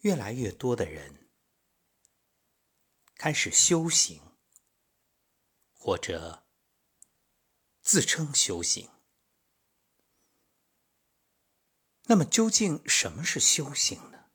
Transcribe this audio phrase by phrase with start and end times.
[0.00, 1.28] 越来越多的人
[3.16, 4.22] 开始修行，
[5.74, 6.46] 或者
[7.82, 8.88] 自称修行。
[12.04, 14.30] 那么，究竟什么是修行呢？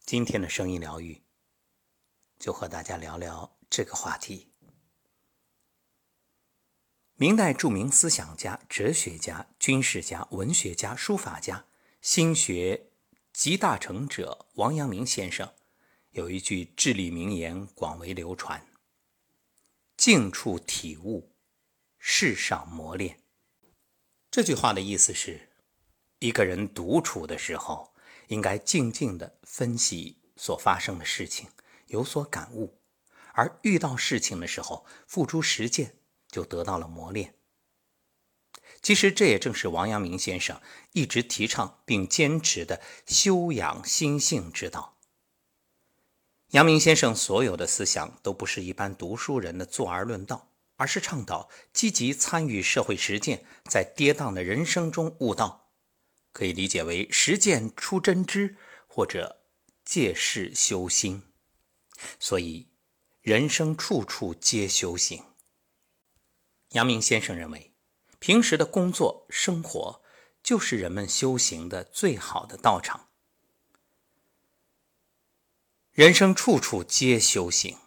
[0.00, 1.22] 今天的声音疗愈
[2.38, 4.54] 就和大家聊聊这个话题。
[7.14, 11.66] 明代著名思想家、哲学家、军事家、文学家、书法家、
[12.00, 12.89] 心学。
[13.40, 15.50] 集大成者王阳明先生
[16.10, 18.66] 有一句至理名言，广为流传
[19.96, 21.34] ：“静处体悟，
[21.96, 23.20] 世上磨练。”
[24.30, 25.48] 这句话的意思是，
[26.18, 27.94] 一个人独处的时候，
[28.26, 31.48] 应该静静的分析所发生的事情，
[31.86, 32.78] 有所感悟；
[33.32, 35.96] 而遇到事情的时候，付诸实践，
[36.28, 37.34] 就得到了磨练。
[38.82, 40.58] 其实这也正是王阳明先生
[40.92, 44.96] 一直提倡并坚持的修养心性之道。
[46.52, 55.70] 阳明先生所有的思想都不是一般读书人的坐而论道，而是倡导积极参与社会实践，在跌宕的人生中悟道，
[56.32, 58.56] 可以理解为实践出真知，
[58.88, 59.42] 或者
[59.84, 61.22] 借势修心。
[62.18, 62.66] 所以，
[63.20, 65.22] 人生处处皆修行。
[66.70, 67.69] 阳明先生认为。
[68.20, 70.02] 平时的工作生活，
[70.42, 73.08] 就是人们修行的最好的道场。
[75.90, 77.78] 人生处处皆修行，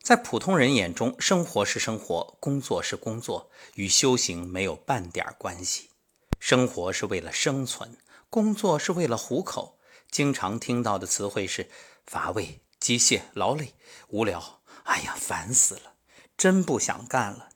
[0.00, 5.90] 在普通人眼中，生活是生活，工作是工作，与修行没有半点关系。
[6.38, 7.98] 生活是为了生存，
[8.30, 9.78] 工作是为了糊口。
[10.08, 11.68] 经常听到的词汇是
[12.06, 13.74] 乏味、机械、劳累、
[14.08, 14.60] 无聊。
[14.84, 15.94] 哎呀，烦死了！
[16.36, 17.50] 真不想干了，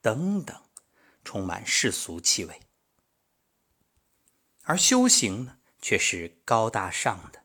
[0.00, 0.56] 等等。
[1.28, 2.62] 充满世俗气味，
[4.62, 7.42] 而修行呢，却是高大上的。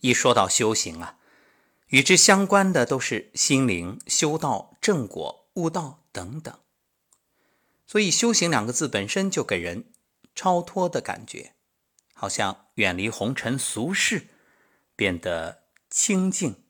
[0.00, 1.18] 一说到修行啊，
[1.88, 6.58] 与之相关的都是心灵、修道、正果、悟道等等。
[7.86, 9.92] 所以“修行”两个字本身就给人
[10.34, 11.52] 超脱的感觉，
[12.14, 14.28] 好像远离红尘俗世，
[14.96, 16.64] 变得清净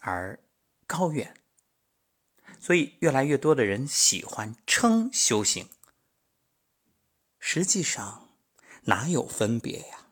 [0.00, 0.42] 而
[0.86, 1.41] 高远。
[2.64, 5.68] 所以，越来越多的人喜欢称修行，
[7.40, 8.28] 实际上
[8.82, 10.06] 哪有分别呀？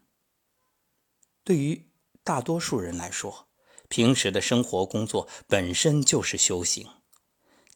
[1.45, 1.87] 对于
[2.25, 3.47] 大多数人来说，
[3.89, 6.89] 平时的生活工作本身就是修行。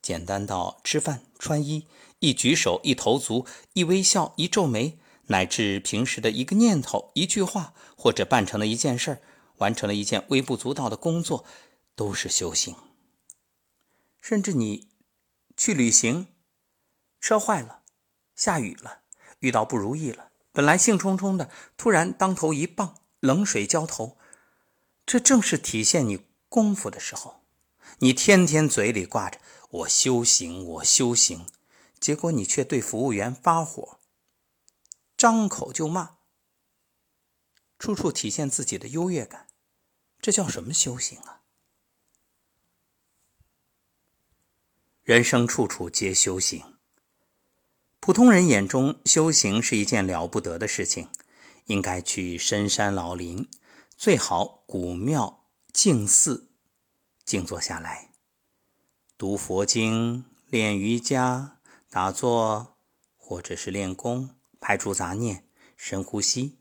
[0.03, 1.87] 简单到吃饭、穿衣，
[2.19, 9.23] 一举手、一投足、一微笑、一皱眉，乃至平时的一个念头、一句话，或者办成了一件事儿，
[9.59, 11.45] 完成了一件微不足道的工作，
[11.95, 12.75] 都是修行。
[14.25, 14.89] 甚至你
[15.55, 16.29] 去旅行，
[17.21, 17.83] 车坏了，
[18.35, 19.03] 下雨了，
[19.41, 24.17] 遇到不如意了，本来兴冲冲的，突然当头一棒，冷水浇头，
[25.05, 27.45] 这正是体现你功夫的时候。
[27.99, 29.39] 你天天嘴里挂着
[29.85, 31.47] “我修行，我修行”，
[32.01, 34.01] 结果你却对服务员发火，
[35.19, 36.17] 张口就骂，
[37.79, 39.49] 处处体现自己的优越感，
[40.19, 41.43] 这叫什么修行啊？
[45.05, 46.65] 人生处处皆修行。
[48.01, 51.11] 普通人眼中，修行是一件了不得的事情，
[51.67, 53.47] 应该去深山老林，
[53.99, 56.49] 最好古庙静寺，
[57.23, 58.13] 静坐下来，
[59.19, 61.59] 读佛经、练瑜伽、
[61.91, 62.79] 打坐，
[63.19, 66.57] 或者是练功，排除杂念，深呼吸，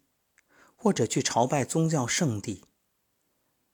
[0.75, 2.65] 或者去朝拜宗教圣地。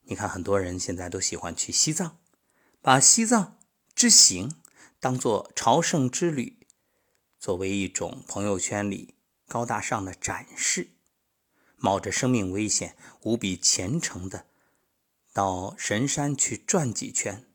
[0.04, 2.20] 你看，很多人现在都喜欢去西藏，
[2.84, 3.58] 把西藏
[4.00, 4.56] 之行。
[4.98, 6.66] 当做朝圣之旅，
[7.38, 9.16] 作为一种朋友圈里
[9.46, 10.92] 高大上的展示，
[11.76, 14.46] 冒着生命危险，无比虔诚的
[15.34, 17.46] 到神山去转几圈，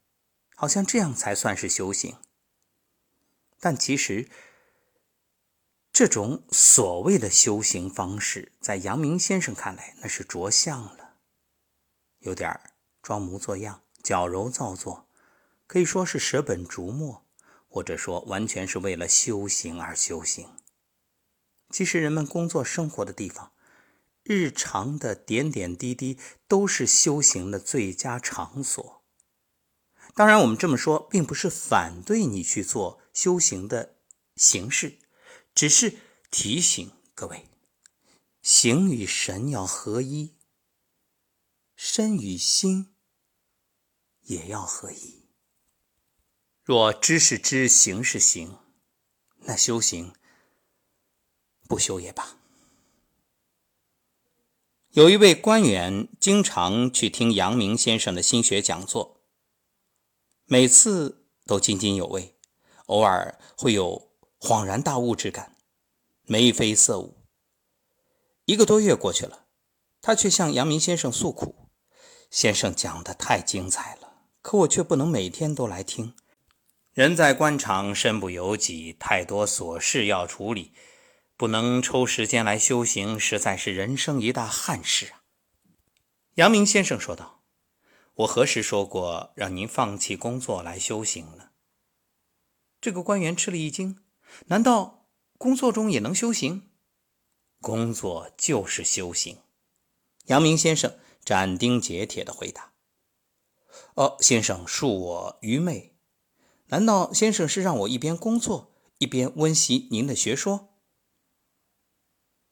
[0.54, 2.18] 好像这样才算是修行。
[3.58, 4.28] 但其实，
[5.90, 11.16] 这种所谓的修行方式，在阳明先生看来，那是着相了，
[12.18, 12.60] 有点
[13.00, 15.03] 装模作样、矫揉造作，
[15.66, 17.24] 可以说是舍本逐末。
[17.66, 20.48] 或者说，完全是为了修行而修行。
[21.70, 23.50] 其实，人们工作生活的地方，
[24.22, 26.16] 日常的点点滴滴，
[26.46, 29.02] 都是修行的最佳场所。
[30.14, 33.96] 当然，我们这么说，并不是反对你去做修行的
[34.36, 35.00] 形式，
[35.52, 35.98] 只是
[36.30, 37.48] 提醒各位：
[38.40, 40.36] 形与神要合一，
[41.74, 42.94] 身与心
[44.20, 45.23] 也要合一。
[46.64, 48.56] 若知是知，行是行，
[49.40, 50.14] 那修行
[51.68, 52.38] 不修也罢。
[54.92, 59.20] 有一位官员经常去听阳明先生的心学讲座，
[60.46, 62.34] 每次都津津有味，
[62.86, 64.10] 偶尔会有
[64.40, 65.58] 恍然大悟之感，
[66.22, 67.26] 眉飞色舞。
[68.46, 69.48] 一个多月过去了，
[70.00, 71.68] 他却向阳明先生诉苦
[72.30, 76.16] ：“先生讲的太精彩了，可我却不能每天都来听。
[76.94, 80.72] 人在官场，身不由己，太多琐事要处理。”
[81.36, 85.24] 不能抽时间来修行，实在是人生一大憾事啊。
[86.36, 87.42] 阳明先生说道
[88.14, 91.48] ：“我何时说过让您放弃工作来修行呢？”
[92.80, 93.98] 这个官员吃了一惊
[94.46, 96.70] ：“难道工作中也能修行
[97.60, 99.38] ？”“工作就是修行。”
[100.26, 102.74] 阳明先生斩钉截铁地回答。
[103.94, 105.93] “哦，先生恕我愚昧，
[106.74, 110.70] 难道先生是让我一边工作一边温习您的学说？”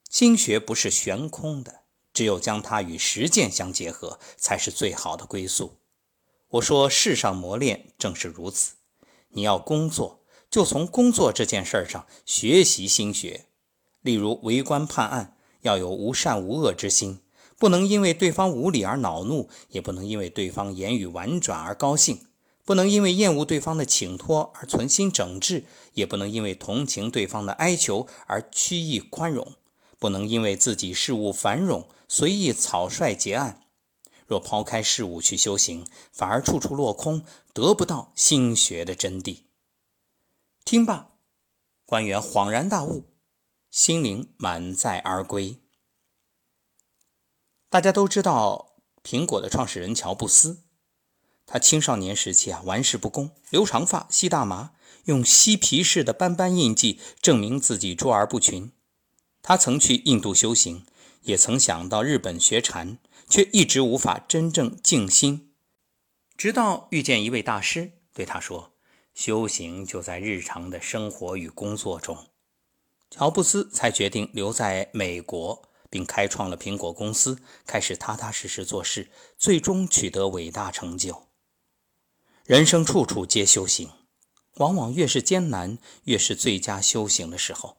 [0.09, 1.81] 心学不是悬空的，
[2.15, 5.81] 只有将它与实践相结合，才是最好的归宿。
[6.51, 8.75] 我说世上磨练正是如此。
[9.31, 13.47] 你要工作，就从工作这件事上学习心学。
[14.03, 17.23] 例如为官判案，要有无善无恶之心，
[17.59, 22.27] 不能因为对方无理而恼怒，也不能因为对方言语婉转而高兴，
[22.65, 25.65] 不能因为厌恶对方的请托而存心整治，
[25.95, 29.55] 也不能因为同情对方的哀求而曲意宽容。
[29.99, 33.61] 不能因为自己事务繁冗，随意草率结案。
[34.27, 39.43] 若抛开事物去修行，反而处处落空，得不到心学的真谛。
[40.65, 41.11] 听罢，
[41.85, 43.05] 官员恍然大悟，
[43.71, 45.59] 心灵满载而归。
[47.69, 50.65] 大家都知道苹果的创始人乔布斯，
[51.53, 54.71] 他青少年时期啊，玩世不恭，留长发，吸大麻，
[55.05, 58.73] 用嬉皮士的斑斑印记证明自己卓而不群。
[59.43, 60.87] 他曾去印度修行，
[61.25, 62.97] 也曾想到日本学禅，
[63.29, 65.53] 却一直无法真正静心。
[66.39, 68.73] 直到遇见一位大师，对他说
[69.13, 72.29] ：“修行就在日常的生活与工作中。”
[73.13, 81.27] 乔布斯才决定留在美国，并开创了苹果公司，开始踏踏实实做事，最终取得伟大成就。
[82.45, 83.89] 人生处处皆修行，
[84.57, 87.77] 往往越是艰难，越是最佳修行的时候。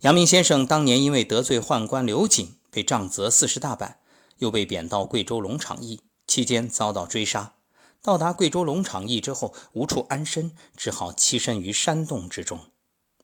[0.00, 4.00] 阳明先生当年因为得罪宦官刘瑾，被杖责四十大板，
[4.40, 7.54] 又被贬到贵州龙场驿，期间遭到追杀。
[8.02, 12.60] 到达贵州龙场驿之后，无处安身，只好栖身于山洞之中。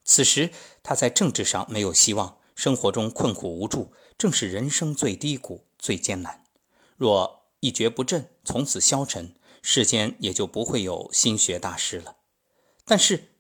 [0.03, 0.51] 此时
[0.83, 6.43] 他在政治上没有希望，生活中困苦无助，正是人生最低谷、最艰难。
[6.97, 9.35] 若一蹶不振，从此消沉，
[9.67, 12.19] 世间也就不会有心学大师了。
[12.85, 13.31] 但是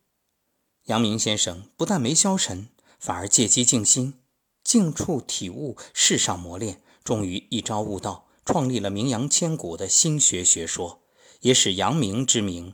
[0.86, 2.70] 阳明先生不但没消沉。
[2.96, 4.14] 反而借机静心，
[4.62, 11.02] 静处体悟世上磨练，终于一朝悟道，创立了名扬千古的心学学说，
[11.40, 12.72] 也使阳明之名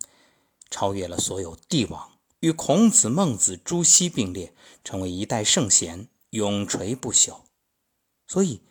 [0.70, 4.54] 超越了所有帝王，与孔子、孟子、朱熹并列，
[4.84, 7.40] 成为一代圣贤，永垂不朽。
[8.28, 8.62] 所以，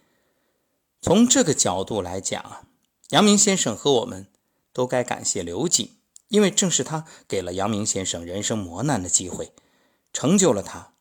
[1.02, 2.70] 从这个角度来讲啊，
[3.10, 4.28] 阳明先生和我们
[4.80, 5.98] 都该感谢刘瑾，
[6.30, 9.52] 因为正是他给了阳明先生人生磨难的机会，
[10.14, 10.94] 成就了他。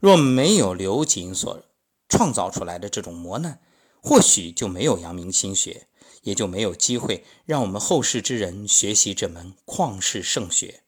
[0.00, 1.62] 若没有刘瑾所
[2.10, 3.62] 创造出来的这种磨难，
[4.02, 5.88] 或许就没有阳明心学，
[6.24, 10.82] 也就没有机会让我们后世之人学习这门旷世圣学。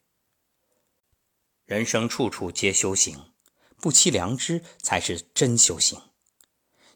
[1.64, 3.32] 人生处处皆修行，
[3.78, 5.98] 不欺良知才是真修行。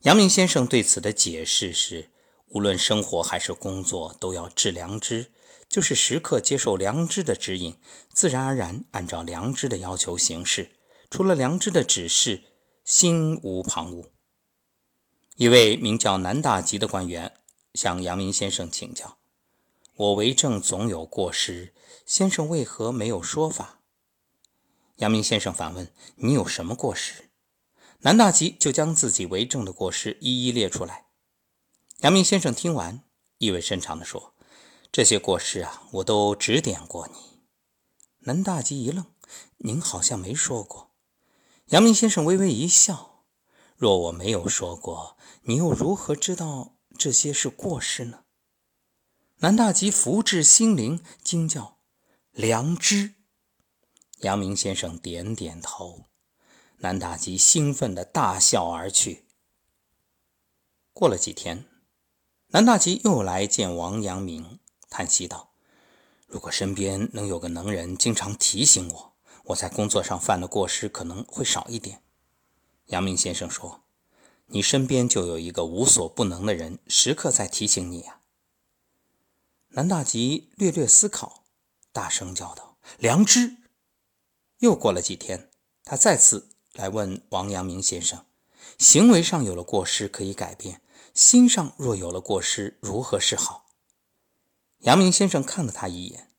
[0.02, 2.10] 阳明先生对此的解释是：
[2.52, 5.32] 无论生活还是工作，都要致良知，
[5.68, 7.78] 就是时刻接受良知的指引，
[8.12, 10.72] 自然而然按照良知的要求行事。
[11.10, 12.42] 除了良知的指示，
[12.84, 14.04] 心无旁骛。
[15.36, 17.32] 一位名叫南大吉的官员
[17.72, 19.16] 向阳明先生请教
[19.96, 21.72] ：“我为政总有过失，
[22.04, 23.80] 先生为何没有说法？”
[24.96, 27.30] 阳明先生反问：“你有什么过失？”
[28.00, 31.06] 南大吉就将自己为政的过失一一列出来。
[32.02, 33.04] 阳明先生听完，
[33.38, 34.34] 意味深长地说
[34.90, 37.44] ：“这些过失啊，我都指点过你。”
[38.26, 39.06] 南大吉一愣
[39.58, 40.90] ：“您好像没说过。”
[41.70, 43.24] 阳明先生微微一笑
[43.78, 48.24] ：“若我没有说过，你又如何知道这些是过失呢？”
[49.38, 51.78] 南大吉福至心灵，惊叫
[52.32, 53.14] ：“良知！”
[54.22, 56.06] 阳明先生点点头，
[56.78, 59.26] 南大吉兴奋地大笑而去。
[60.92, 61.64] 过了几天，
[62.54, 64.58] 南大吉又来见王阳明，
[64.90, 65.52] 叹息道
[66.28, 69.12] ：“如果身边能有个能人，经常提醒我。”
[69.46, 72.02] 我在工作上犯的过失可能会少一点。
[72.88, 73.84] 阳明先生说
[74.48, 78.20] ：“你身边就有一个无所不能的人，时刻在提醒你呀。
[79.68, 81.44] 南大吉略略思考，
[81.90, 83.56] 大声叫道：“良知！”
[84.60, 85.48] 又过了几天，
[85.84, 88.26] 他再次来问王阳明先生
[88.76, 90.82] ：“行为上有了过失可以改变，
[91.14, 93.66] 心上若有了过失，如何是好？”
[94.80, 96.30] 阳明先生看了他一眼：“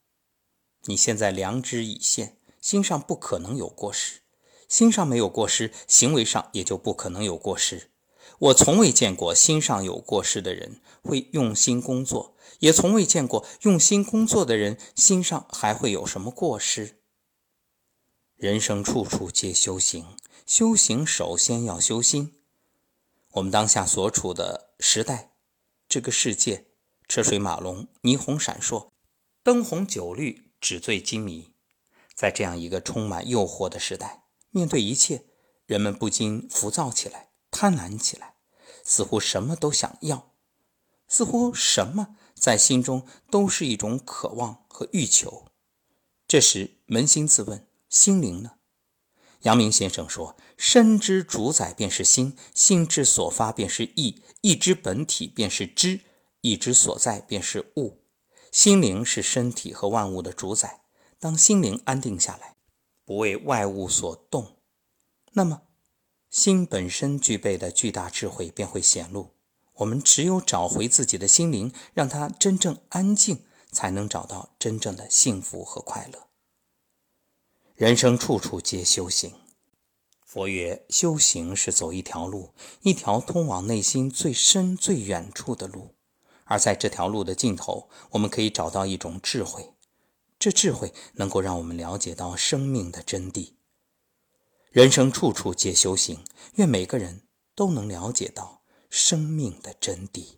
[0.86, 4.22] 你现在良知已现，心上不可能有过失。
[4.68, 7.92] 心上没有过失，行为上也就不可能有过失。
[8.39, 17.01] 我从未见过心上有过失的人会用心工作。”也从未见过用心工作的人心上还会有什么过失。
[18.38, 20.15] 人生处处皆修行，
[20.46, 22.43] 修行首先要修心。
[23.34, 25.32] 我们当下所处的时代，
[25.90, 26.68] 这个世界，
[27.08, 28.92] 车水马龙，霓虹闪烁，
[29.42, 31.52] 灯红酒绿，纸醉金迷。
[32.13, 35.25] 在这样一个充满诱惑的时代，面对一切，
[35.66, 38.36] 人们不禁浮躁起来，贪婪起来，
[38.84, 40.34] 似乎什么都想要，
[41.08, 42.16] 似乎什么。
[42.36, 45.48] 在心中都是一种渴望和欲求。
[46.28, 48.58] 这时扪心自问，心灵呢？
[49.44, 56.02] 阳明先生说：“身之主宰便是心，心之所发便是意，意之本体便是知，
[56.42, 58.04] 意之所在便是物。
[58.52, 60.82] 心灵是身体和万物的主宰。
[61.20, 62.56] 当心灵安定下来，
[63.06, 64.58] 不为外物所动，
[65.34, 65.64] 那么
[66.30, 69.32] 心本身具备的巨大智慧便会显露。”
[69.78, 76.28] 我们只有找回自己的心灵，让它真正安静，才能找到真正的幸福和快乐。
[77.75, 79.34] 人生处处皆修行。
[80.24, 85.96] 佛曰：修行是走一条路，一条通往内心最深最远处的路。
[86.46, 89.74] 而在这条路的尽头，我们可以找到一种智慧，
[90.38, 93.53] 这智慧能够让我们了解到生命的真谛。
[94.70, 96.24] 人生处处皆修行，
[96.56, 97.24] 愿每个人
[97.56, 98.62] 都能了解到。
[98.96, 100.36] 生命的真谛。